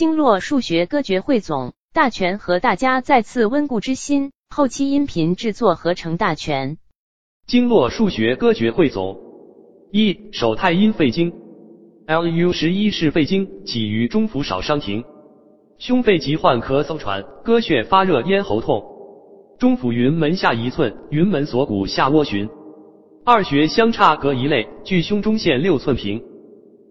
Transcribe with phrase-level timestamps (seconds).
[0.00, 6.78] 经络数学歌诀汇总，大全和大家再次温故知新，后期音频制作合成大全。
[7.46, 9.20] 经络数学歌诀汇总：
[9.92, 11.34] 一、手太阴肺经
[12.06, 15.04] ，Lu 十一是肺经，起于中府少商庭，
[15.76, 18.82] 胸肺疾患咳嗽喘，咯血发热，咽喉痛。
[19.58, 22.48] 中府云门下一寸，云门锁骨下窝循，
[23.26, 26.24] 二穴相差隔一肋，距胸中线六寸平。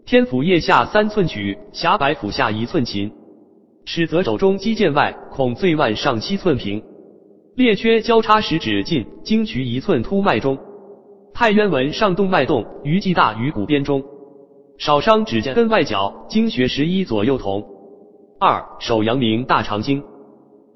[0.05, 3.11] 天府腋下三寸曲，狭白府下一寸琴，
[3.85, 6.81] 尺泽肘中肌腱外，孔最腕上七寸平。
[7.55, 10.57] 列缺交叉十指近，经渠一寸突脉中。
[11.33, 14.03] 太渊纹上动脉动，余际大于骨边中。
[14.77, 17.63] 少伤指尖根外角，经穴十一左右同。
[18.39, 20.01] 二手阳明大肠经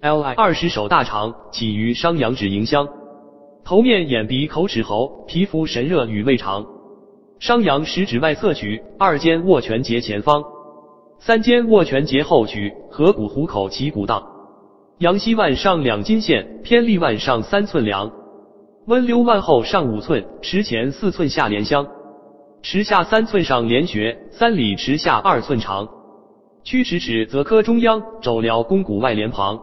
[0.02, 2.88] ，Li 二十手大肠起于商阳指迎香，
[3.64, 6.66] 头面眼鼻口齿喉，皮肤神热与胃肠。
[7.44, 10.42] 商阳食指外侧取，二肩握拳节前方，
[11.20, 14.24] 三肩握拳节后取，合谷虎口其骨荡。
[15.00, 18.09] 阳溪腕上两筋线，偏立腕上三寸梁。
[18.88, 21.86] 温溜腕后上五寸，池前四寸下连香。
[22.62, 25.89] 池下三寸上连穴，三里池下二寸长。
[26.64, 29.60] 曲池尺则科中央，肘髎肱骨外连旁。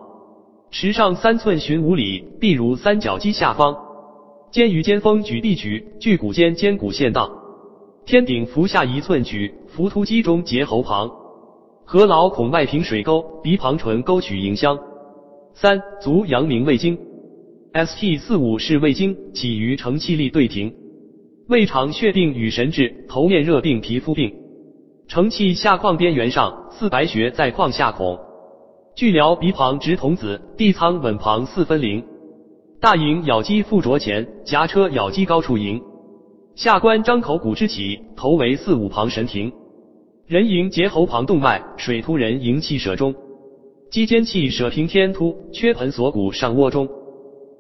[0.71, 3.75] 池上三寸寻五里，臂如三角肌下方。
[4.51, 7.40] 肩于肩峰举臂举，距骨间肩骨线荡。
[8.07, 11.11] 天顶伏下一寸举，伏突肌中结喉旁，
[11.85, 14.79] 合劳孔外平水沟，鼻旁唇沟取迎香。
[15.55, 16.99] 三足阳明胃经
[17.73, 20.75] ，ST 四五是胃经，起于承气力对庭。
[21.49, 24.35] 胃肠血病与神志，头面热病皮肤病。
[25.07, 28.19] 承气下眶边缘上，四白穴在眶下孔。
[28.97, 32.05] 巨髎鼻旁直童子，地仓吻旁四分灵。
[32.81, 35.81] 大营咬肌附着前，颊车咬肌高处迎。
[36.61, 39.51] 下关张口骨之起，头为四五旁神庭，
[40.27, 43.15] 人迎结喉旁动脉，水突人迎气舍中，
[43.91, 46.87] 肌间气舍平天突，缺盆锁骨上窝中，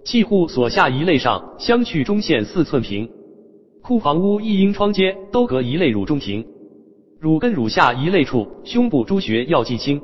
[0.04, 3.08] 气户所下一肋上，相去中线四寸平，
[3.82, 6.44] 库房屋一阴窗阶，都隔一肋乳中庭，
[7.18, 9.98] 乳根乳下一肋处，胸部诸穴要记清，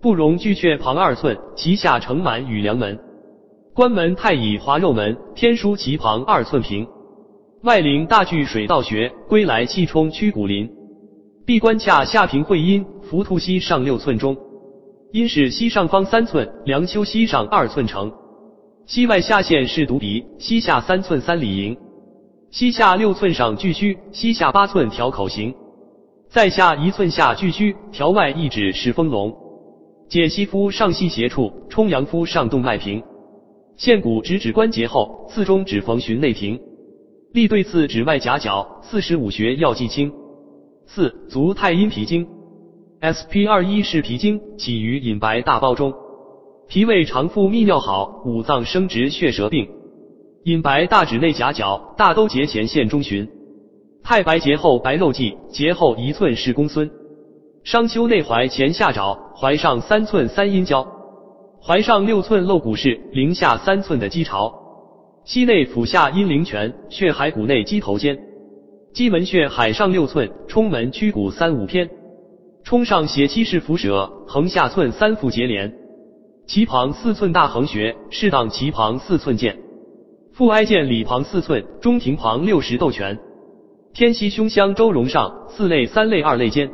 [0.00, 2.98] 不容巨阙旁二寸，其下承满与梁门，
[3.74, 6.86] 关门太乙滑肉门，天枢其旁二寸平。
[7.64, 10.70] 外陵大巨水道穴，归来气冲曲骨林。
[11.46, 14.36] 闭关髂下平会阴，浮突膝上六寸中。
[15.12, 18.12] 阴是膝上方三寸，梁丘膝上二寸成。
[18.84, 21.74] 膝外下线是犊鼻，膝下三寸三里营。
[22.50, 25.54] 膝下六寸上巨虚，膝下八寸调口形。
[26.28, 29.34] 在下一寸下巨虚，调外一指是丰隆。
[30.10, 33.02] 解膝夫上膝斜处，冲阳夫上动脉平。
[33.78, 36.60] 线骨直指关节后，次中指缝循内庭。
[37.34, 40.12] 立对刺指外夹角，四十五穴要记清。
[40.86, 42.28] 四足太阴脾经
[43.02, 45.92] ，SP 二一是脾经，起于隐白大包中。
[46.68, 49.68] 脾胃常腹泌尿好，五脏生殖血舌病。
[50.44, 53.28] 隐白大指内夹角，大都节前线中旬。
[54.04, 56.88] 太白节后白肉际，节后一寸是公孙。
[57.64, 60.86] 商丘内踝前下爪，踝上三寸三阴交，
[61.66, 64.54] 踝上六寸露骨是，零下三寸的肌巢。
[65.24, 68.18] 膝内腹下阴陵泉，血海骨内鸡头尖，
[68.92, 71.88] 鸡门穴海上六寸，冲门曲骨三五偏，
[72.62, 75.72] 冲上斜七是伏蛇，横下寸三腹结连，
[76.46, 79.56] 脐旁四寸大横穴，适当脐旁四寸剑，
[80.34, 83.18] 腹哀剑里旁四寸，中庭旁六十斗泉，
[83.94, 86.70] 天溪胸腔周容上四肋三肋二肋间，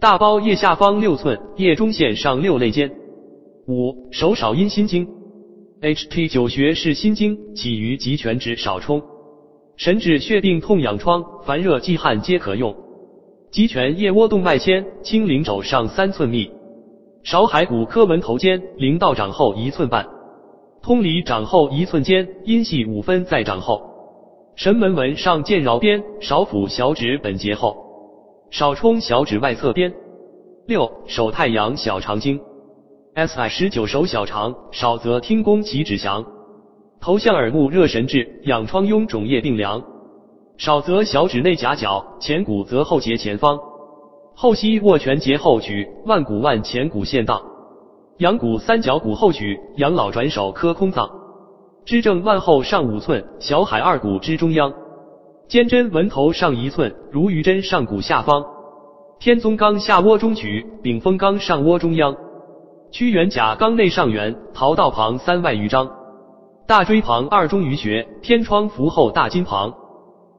[0.00, 2.90] 大包腋下方六寸，腋中线上六肋间。
[3.68, 5.15] 五手少阴心经。
[5.82, 9.02] H T 九穴是心经，起于极泉指少冲，
[9.76, 12.74] 神志血病痛痒疮烦热忌汗皆可用。
[13.50, 16.50] 极泉腋窝动脉牵，清灵肘上三寸密，
[17.24, 20.08] 少海骨科门头尖，灵道掌后一寸半，
[20.80, 23.82] 通里掌后一寸尖，阴系五分在掌后。
[24.56, 27.76] 神门纹上见桡边，少府小指本节后，
[28.50, 29.92] 少冲小指外侧边。
[30.66, 32.40] 六手太阳小肠经。
[33.16, 36.22] S I 十九手小肠少则听宫其指降，
[37.00, 39.80] 头项耳目热神志养疮痈肿液病凉；
[40.58, 43.58] 少则小指内夹角前骨则后节前方，
[44.34, 47.40] 后膝握拳节后举，腕骨腕前骨线荡，
[48.18, 51.08] 阳骨三角骨后举，养老转手科空脏，
[51.86, 54.74] 支正腕后上五寸，小海二骨之中央，
[55.48, 58.44] 肩针纹头上一寸，如鱼针上骨下方，
[59.18, 62.14] 天宗冈下窝中举，丙峰冈上窝中央。
[62.96, 65.90] 屈原甲肛内上缘，桃道旁三外余章，
[66.66, 69.74] 大椎旁二中鱼穴，天窗伏后大筋旁，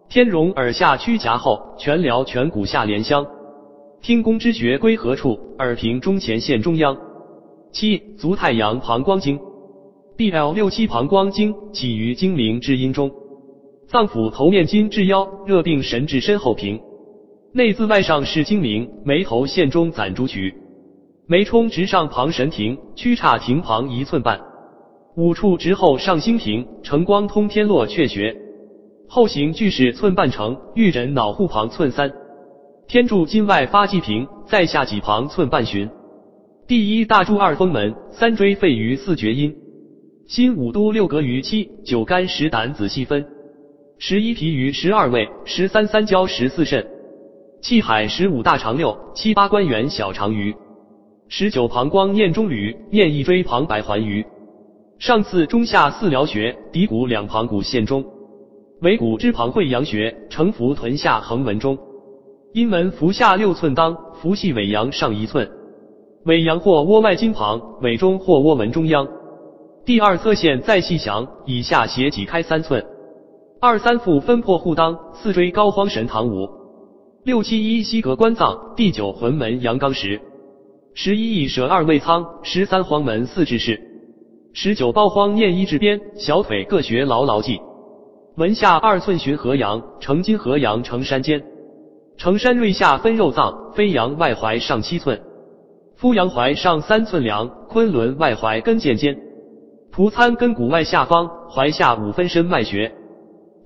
[0.09, 3.27] 天荣耳下屈颊后，全髎颧骨下连香，
[4.01, 5.37] 听宫之穴归何处？
[5.59, 6.97] 耳屏中前线中央。
[7.71, 9.39] 七足太阳膀胱经
[10.17, 13.11] ，BL 六七膀胱经起于睛明至阴中，
[13.87, 16.81] 脏腑头面筋至腰，热病神至身后平。
[17.53, 20.55] 内自外上是睛明，眉头线中攒珠曲，
[21.29, 24.39] 眉冲直上旁神庭，曲岔庭旁一寸半。
[25.17, 28.33] 五处直后上星庭，承光通天落阙穴，
[29.09, 32.13] 后行巨室寸半成，玉枕脑户旁寸三。
[32.87, 35.89] 天柱筋外发际平，在下几旁寸半寻。
[36.65, 39.53] 第一大柱二风门，三椎肺于四厥阴，
[40.29, 43.25] 心五都六膈于七九肝十胆仔细分，
[43.97, 46.87] 十一脾于十二位，十三三焦十四肾，
[47.61, 50.55] 气海十五大肠六七八关元小肠鱼，
[51.29, 54.25] 十九膀胱念中吕念一椎旁白环鱼，
[54.97, 58.05] 上次中下四髎穴，骶骨两旁骨线中，
[58.81, 61.77] 尾骨之旁会阳穴，承浮臀下横纹中，
[62.53, 65.49] 阴门伏下六寸当，伏系尾阳上一寸。
[66.23, 69.05] 尾阳或窝外筋旁，尾中或窝门中央。
[69.85, 72.85] 第二侧线再细详，以下斜挤开三寸。
[73.59, 76.47] 二三腹分破护裆，四椎高荒神堂五。
[77.25, 80.21] 六七一膝膈关脏，第九魂门阳刚十。
[80.99, 83.79] 十一翼舍二位仓，十三黄门四至室。
[84.51, 87.59] 十九包荒念一至边，小腿各穴牢牢记。
[88.35, 91.43] 门下二寸寻合阳，成金合阳成山间。
[92.17, 95.21] 成山锐下分肉脏，飞扬外踝上七寸。
[95.97, 99.19] 夫阳踝上三寸梁，昆仑外踝跟腱间，
[99.91, 102.91] 蒲参根骨外下方，踝下五分身脉穴，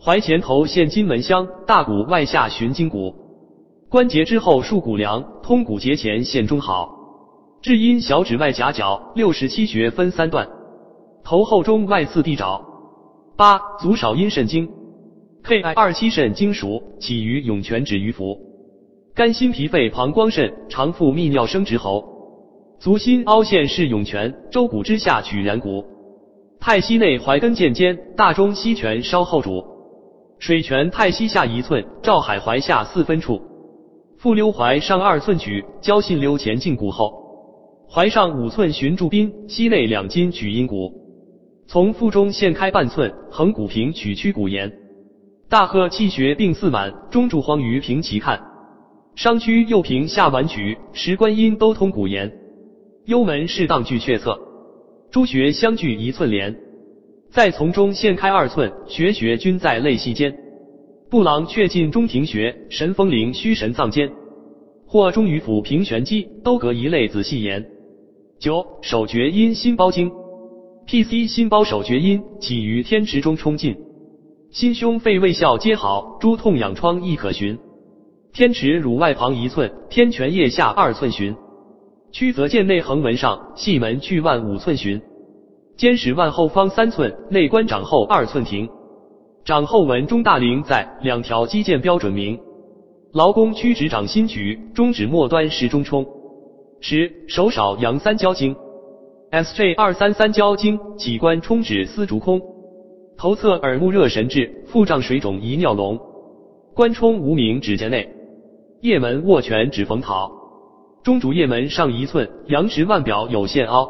[0.04, 3.16] 踝前头现金门香，大骨外下寻筋骨，
[3.89, 6.98] 关节之后束骨梁，通骨节前现中好，
[7.62, 10.50] 至阴小指外夹角，六十七穴分三段，
[11.24, 12.66] 头后中外四地爪。
[13.38, 14.68] 八足少阴肾经
[15.44, 18.36] ，K I 二七肾经属，起于涌泉止于腹，
[19.13, 22.04] 肝心脾肺膀胱肾肠腹泌尿生殖喉。
[22.80, 25.86] 足心凹陷是涌泉，周骨之下取然骨。
[26.60, 29.64] 太溪内踝根腱间，大中溪泉稍后主。
[30.40, 33.40] 水泉太溪下一寸，照海踝下四分处。
[34.18, 37.20] 复溜踝上二寸取，交信溜前胫骨后。
[37.94, 40.94] 踝上五寸寻柱宾，膝内两筋取阴骨。
[41.68, 44.72] 从腹中线开半寸，横骨平取曲骨沿。
[45.50, 48.42] 大颌气穴病四满，中柱荒于平齐看。
[49.16, 52.32] 商区右平下脘曲，十官阴都通骨沿。
[53.08, 54.40] 幽门适当距阙侧，
[55.12, 56.56] 诸穴相距一寸连，
[57.30, 60.34] 再从中线开二寸，穴穴均在肋隙间。
[61.10, 64.10] 布郎却进中庭穴，神风灵虚神脏间，
[64.88, 67.68] 或中于府平玄肌，都隔一肋仔细研。
[68.42, 70.12] 九手厥阴心包经
[70.88, 71.28] ，P.C.
[71.28, 73.78] 心包手厥阴起于天池中冲进，
[74.50, 77.60] 心胸肺胃窍皆好，诸痛痒疮亦可寻。
[78.34, 81.36] 天池乳外旁一寸，天泉腋下二寸寻。
[82.12, 85.00] 曲泽见内横纹上，细门去腕五寸寻，
[85.78, 88.68] 肩使腕后方三寸，内关掌后二寸停，
[89.46, 92.40] 掌后纹中大陵在，两条肌腱标准明。
[93.14, 96.04] 劳宫屈指掌心举，中指末端是中冲。
[96.83, 98.56] 十手少阳三焦经
[99.30, 102.42] ，S J 二三三焦经起关冲指丝竹空，
[103.18, 106.00] 头侧耳目热神志，腹胀水肿遗尿脓，
[106.74, 108.10] 关冲无名指尖内，
[108.81, 110.31] 腋门握拳指缝桃。
[111.04, 113.88] 中主腋门上一寸，阳实腕表有线凹，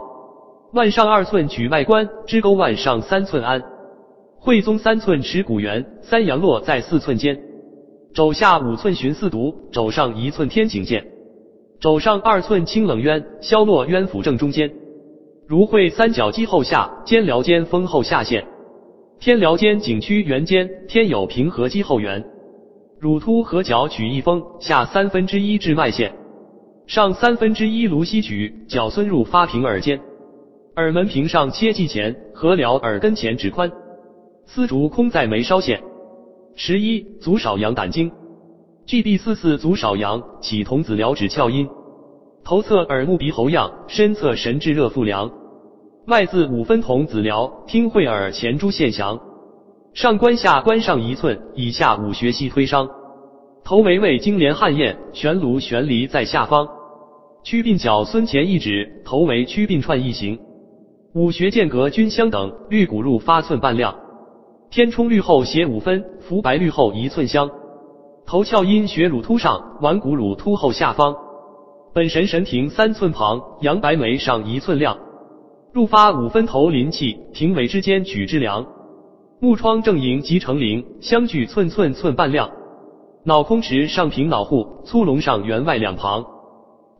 [0.73, 3.63] 腕上二寸取外关，支沟腕上三寸安，
[4.38, 7.41] 会宗三寸持骨缘，三阳络在四寸间，
[8.13, 11.05] 肘下五寸寻四毒，肘上一寸天井见，
[11.81, 14.71] 肘上二寸清冷渊，消落渊府正中间，
[15.47, 18.45] 如会三角肌后下，肩髎间丰后下陷，
[19.19, 22.23] 天髎间颈区圆肩，天有平和肌后缘，
[23.00, 26.13] 乳突合角取一峰，下三分之一至脉线。
[26.85, 30.00] 上三分之一颅溪举，角孙入发平耳间，
[30.75, 33.71] 耳门平上切记前，合髎耳根前指宽，
[34.45, 35.81] 丝竹空在眉梢线。
[36.53, 38.11] 十一足少阳胆经。
[38.91, 41.69] ，G B 四四足少阳起童子髎指窍阴，
[42.43, 45.31] 头侧耳目鼻喉样，身侧神志热腹凉，
[46.07, 49.17] 外自五分童子髎，听会耳前诸线详，
[49.93, 52.89] 上关下关上一寸，以下五穴细推伤，
[53.63, 56.67] 头为胃经连汗液，悬颅悬离在下方。
[57.45, 60.38] 曲鬓角孙前一指，头为曲鬓串一行，
[61.13, 63.95] 五穴间隔均相等，绿骨入发寸半量，
[64.69, 67.50] 天冲绿后斜五分，浮白绿后一寸香，
[68.31, 71.13] 头窍阴穴乳突上，腕骨乳突后下方，
[71.93, 74.97] 本神神庭三寸旁，阳白眉上一寸亮，
[75.73, 78.65] 入发五分头临气，庭尾之间举之良，
[79.41, 82.50] 木窗正营及成灵相距寸寸寸半亮，
[83.25, 86.25] 脑空池上平脑户，粗隆上圆外两旁。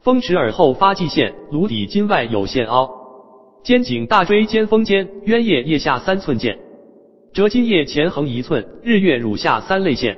[0.01, 2.89] 风池耳后发际线，颅底筋外有线凹。
[3.63, 6.59] 肩颈大椎肩峰尖，渊叶腋下三寸见。
[7.31, 10.17] 折筋叶前横一寸，日月乳下三泪线。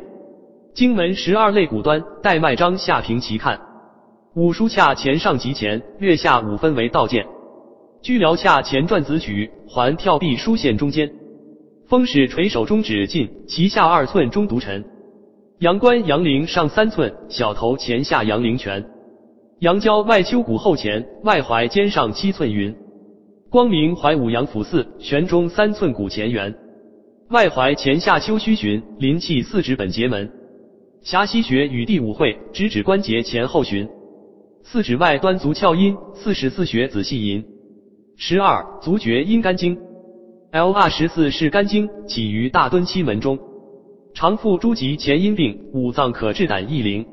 [0.74, 3.60] 经门十二肋骨端，带脉张下平齐看。
[4.34, 7.25] 五枢洽前上及前，略下五分为道剑。
[8.01, 11.12] 居髎下前转子曲，环跳臂枢线中间。
[11.88, 14.84] 风使垂手中指近，脐下二寸中独沉。
[15.60, 18.84] 阳关阳陵上三寸，小头前下阳陵泉。
[19.60, 22.75] 阳交外丘骨后前，外踝肩上七寸云。
[23.51, 26.56] 光明怀五阳府四，悬中三寸骨前缘。
[27.30, 30.32] 外踝前下丘虚循，临气四指本节门。
[31.03, 33.89] 狭溪穴与第五会，直指关节前后循。
[34.63, 37.43] 四指外端足窍阴，四十四穴仔细吟。
[38.15, 39.77] 十二足厥阴肝经
[40.51, 43.38] ，L 二十四是肝经，起于大敦期门中，
[44.13, 47.05] 常附诸疾前阴病，五脏可治胆益灵。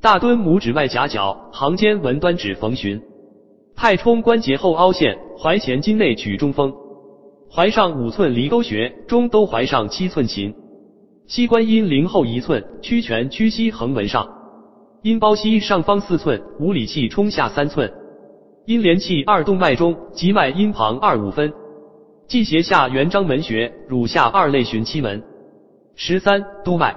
[0.00, 3.00] 大敦拇指外夹角，行间纹端指逢循。
[3.76, 6.74] 太冲关节后凹陷，踝前筋内取中风。
[7.52, 10.52] 踝上五寸离沟穴，中都踝上七寸琴。
[11.32, 14.28] 膝关阴陵后一寸，屈泉屈膝横纹上。
[15.00, 17.90] 阴包膝上方四寸，五里气冲下三寸。
[18.66, 21.50] 阴连气二动脉中，急脉阴旁二五分。
[22.28, 25.22] 际斜下元章门穴，乳下二肋循七门。
[25.94, 26.94] 十三督脉。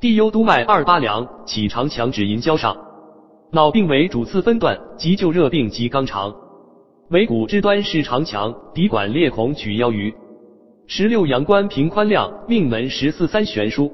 [0.00, 2.76] 地幽督脉二八梁，起长强指银交上。
[3.52, 6.34] 脑病为主次分段，急救热病及肛肠。
[7.10, 10.12] 尾骨之端是长强，鼻管裂孔取腰鱼。
[10.94, 13.90] 十六阳关平宽亮，命门十四三悬殊。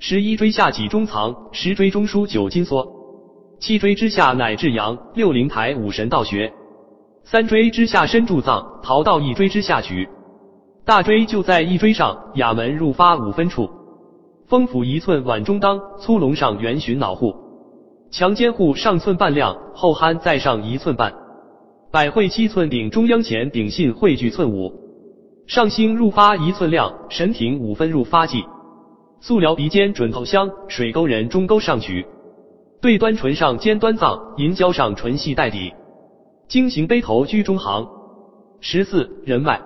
[0.00, 2.84] 十一椎下脊中藏，十椎中枢九筋缩。
[3.60, 6.52] 七椎之下乃至阳，六灵台五神道穴。
[7.22, 10.08] 三椎之下身柱藏，逃到一椎之下取。
[10.84, 13.70] 大椎就在一椎上，哑门入发五分处。
[14.48, 17.32] 风府一寸碗中当，粗隆上圆循脑户，
[18.10, 21.14] 强肩户上寸半亮，后酣在上一寸半，
[21.92, 24.72] 百会七寸顶中央前顶信汇聚寸五，
[25.46, 28.44] 上星入发一寸亮，神庭五分入发际，
[29.20, 32.04] 素髎鼻尖准头香，水沟人中沟上取，
[32.82, 35.72] 对端唇上尖端藏，银胶上唇系带底，
[36.48, 37.86] 经行杯头居中行。
[38.60, 39.62] 十四人脉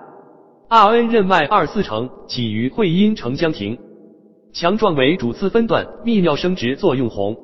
[0.68, 3.78] ，R N 任脉二四成，起于会阴承浆庭。
[4.52, 7.38] 强壮为主次分段，泌尿生殖作用红。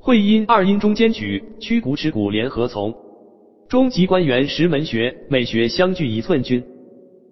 [0.00, 2.94] 会阴二阴中间取，曲骨尺骨联合从。
[3.68, 6.64] 中极关元石门穴，每穴相距一寸均。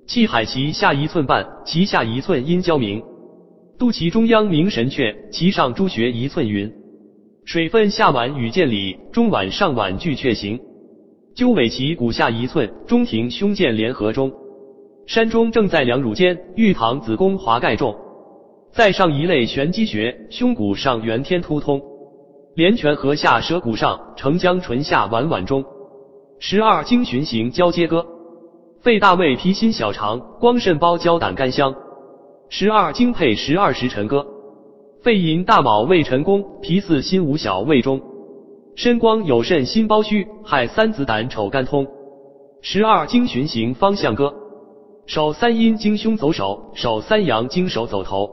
[0.07, 3.03] 气海脐下一寸半，脐下一寸阴交明。
[3.77, 6.73] 肚脐中央明神阙，脐上诸穴一寸云。
[7.45, 10.61] 水分下脘与见里，中脘上脘俱阙行。
[11.35, 14.33] 鸠尾脐骨下一寸，中庭胸剑联合中。
[15.07, 17.97] 山中正在两乳间，玉堂子宫华盖重。
[18.73, 21.83] 再上一类玄机穴，胸骨上圆天突通，
[22.55, 25.65] 连泉颌下舌骨上，承浆唇下脘脘中。
[26.39, 28.07] 十二经循行交接歌，
[28.87, 31.75] 肺大胃脾心小肠，光肾包交胆肝香。
[32.49, 34.25] 十二经配十二时辰歌，
[35.03, 38.01] 肺寅大卯胃辰宫，脾四心五小胃中。
[38.77, 41.85] 身光有肾心包虚，亥三子胆丑肝通。
[42.63, 44.33] 十二经循行方向歌，
[45.07, 48.31] 手三阴经胸走手，手三阳经手走头。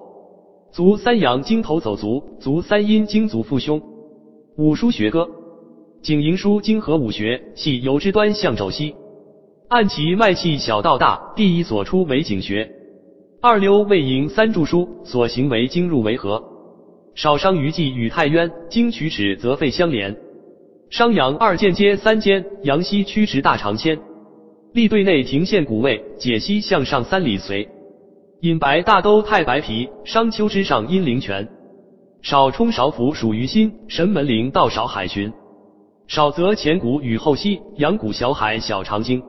[0.72, 3.82] 足三阳经头走足，足三阴经足腹胸。
[4.58, 5.28] 五腧穴歌，
[6.04, 8.94] 景营书经合五穴，系由之端向肘膝，
[9.74, 12.70] 按其脉气小到大，第一所出为井穴。
[13.42, 16.44] 二溜胃营三柱枢，所行为经入为合。
[17.16, 20.16] 少伤于际与太渊，经曲尺则肺相连。
[20.92, 23.98] 商阳二间接三间，阳溪曲池大肠牵。
[24.74, 27.68] 立对内庭线谷位，解析向上三里随。
[28.42, 31.50] 隐白大兜太白皮，商丘之上阴陵泉。
[32.22, 35.34] 少冲少腹属于心，神门灵道少海巡。
[36.08, 39.24] 少则前谷与后溪，阳谷小海小肠经。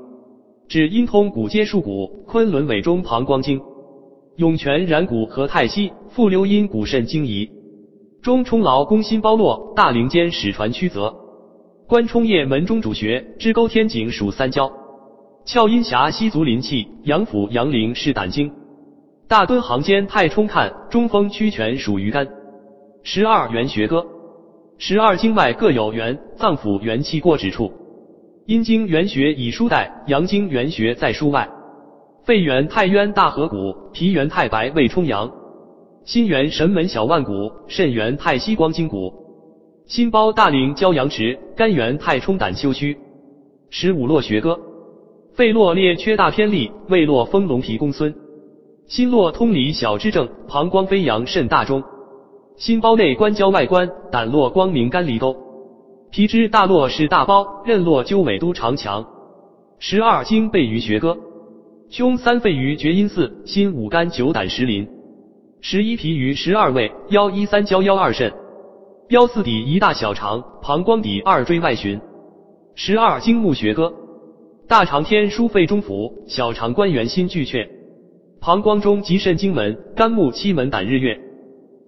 [0.68, 3.60] 指阴通骨接束骨，昆仑尾中膀胱经。
[4.36, 7.48] 涌泉然骨和太溪，复溜阴骨肾经仪。
[8.22, 11.14] 中冲劳宫心包络，大陵间始传曲泽。
[11.86, 14.72] 关冲液门中主穴，支沟天井属三焦。
[15.46, 18.50] 窍阴峡溪足临气，阳府阳陵是胆经。
[19.28, 22.26] 大敦行间太冲看中风曲泉属于肝。
[23.02, 24.06] 十二元穴歌，
[24.78, 27.70] 十二经脉各有元，脏腑元气过之处。
[28.46, 31.48] 阴经元穴以书带，阳经元穴在书外。
[32.24, 35.32] 肺元太渊大合谷，脾元太白胃冲阳。
[36.04, 39.10] 心元神门小腕骨，肾元太溪光筋骨。
[39.86, 42.98] 心包大陵交阳池，肝元太冲胆丘虚。
[43.70, 44.60] 十五络穴歌，
[45.32, 48.14] 肺络列缺大偏利，胃络丰隆脾公孙。
[48.86, 51.82] 心络通里小支正，膀胱飞扬肾大中。
[52.58, 55.34] 心包内关交外关，胆络光明肝离沟。
[56.14, 59.04] 皮之大络是大包，任络鸠尾都长强。
[59.80, 61.18] 十二经背于学歌，
[61.90, 64.88] 胸三肺于厥阴四，心五肝九胆十鳞。
[65.60, 68.32] 十一脾于十二位，腰一三焦腰二肾，
[69.08, 72.00] 腰四底一大小肠，膀胱底二椎外循。
[72.76, 73.92] 十二经目学歌，
[74.68, 77.66] 大肠天枢肺中府，小肠关元心巨阙，
[78.40, 81.18] 膀胱中极肾经门，肝木七门胆日月，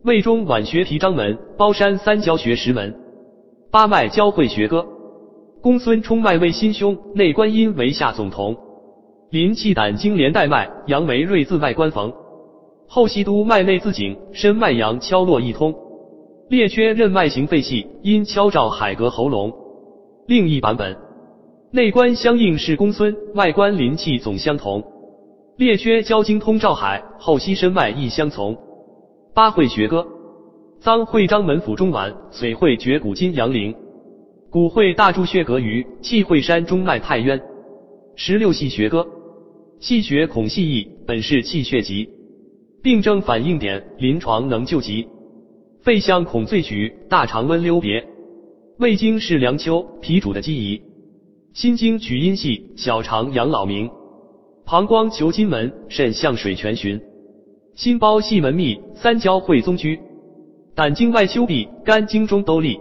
[0.03, 3.06] 胃中脘穴提章门，包山三焦穴十门。
[3.77, 4.87] 八脉交汇学歌，
[5.61, 8.57] 公孙冲脉为心胸，内关阴为下总同，
[9.29, 12.11] 临气胆经连带脉，阳为锐自外关缝，
[12.89, 15.75] 后溪督脉内自颈，深脉阳敲落一通，
[16.49, 19.53] 列缺任脉行肺气，阴敲照海膈喉咙。
[20.27, 20.97] 另一版本，
[21.71, 24.83] 内关相应是公孙，外关临气总相同，
[25.59, 28.57] 列缺交经通照海，后溪深脉亦相从。
[29.35, 30.07] 八会学歌。
[30.81, 33.75] 脏会章门府中脘，髓会绝骨筋阳陵，
[34.51, 37.41] 骨会大柱穴膈俞，气会山中脉太渊。
[38.15, 39.07] 十六系学歌，
[39.81, 42.09] 气血孔细易，本是气血疾，
[42.83, 45.09] 病症反应点，临床能救急。
[45.83, 48.07] 肺相孔最举，大肠温溜别，
[48.79, 50.81] 胃经是梁丘，脾主的积仪。
[51.53, 53.91] 心经取阴系，小肠养老明，
[54.65, 57.01] 膀胱求金门，肾向水泉循，
[57.75, 59.99] 心包系门密，三焦会宗居。
[60.77, 62.79] 胆经外丘闭，肝经中兜立。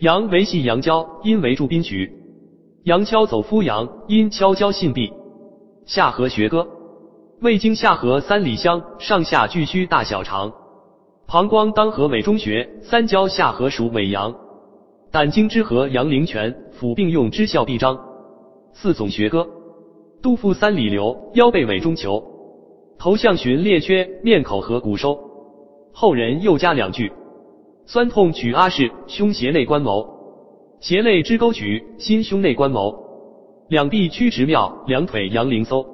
[0.00, 2.12] 阳为系阳交，阴为助宾渠。
[2.82, 5.12] 阳敲走夫阳，阴敲交信闭。
[5.86, 6.66] 下颌学歌，
[7.40, 10.52] 胃经下颌三里香，上下俱虚大小肠。
[11.28, 14.34] 膀胱当合尾中穴，三焦下颌属尾阳。
[15.12, 17.96] 胆经之颌阳陵泉，腑并用之效必彰。
[18.72, 19.46] 四总学歌，
[20.20, 22.20] 肚腹三里流，腰背尾中求。
[22.98, 25.16] 头项循列缺，面口合骨收。
[25.92, 27.12] 后人又加两句：
[27.86, 30.02] 酸痛取阿氏，胸胁内关谋；
[30.80, 32.98] 胁肋支沟渠，心胸内关谋。
[33.68, 35.91] 两臂曲直妙，两腿扬灵搜。